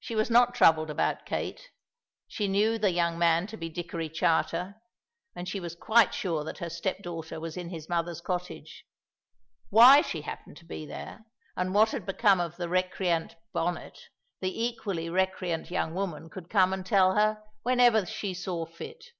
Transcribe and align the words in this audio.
She 0.00 0.16
was 0.16 0.28
not 0.28 0.56
troubled 0.56 0.90
about 0.90 1.24
Kate. 1.24 1.70
She 2.26 2.48
knew 2.48 2.78
the 2.78 2.90
young 2.90 3.16
man 3.16 3.46
to 3.46 3.56
be 3.56 3.68
Dickory 3.68 4.08
Charter, 4.08 4.74
and 5.36 5.48
she 5.48 5.60
was 5.60 5.76
quite 5.76 6.12
sure 6.12 6.42
that 6.42 6.58
her 6.58 6.68
step 6.68 7.00
daughter 7.00 7.38
was 7.38 7.56
in 7.56 7.68
his 7.68 7.88
mother's 7.88 8.20
cottage. 8.20 8.84
Why 9.70 10.00
she 10.02 10.22
happened 10.22 10.56
to 10.56 10.64
be 10.64 10.84
there, 10.84 11.26
and 11.56 11.72
what 11.72 11.90
had 11.92 12.04
become 12.06 12.40
of 12.40 12.56
the 12.56 12.68
recreant 12.68 13.36
Bonnet, 13.52 14.08
the 14.40 14.64
equally 14.64 15.08
recreant 15.08 15.70
young 15.70 15.94
woman 15.94 16.28
could 16.28 16.50
come 16.50 16.72
and 16.72 16.84
tell 16.84 17.14
her 17.14 17.44
whenever 17.62 18.04
she 18.04 18.34
saw 18.34 18.66
fit. 18.66 19.10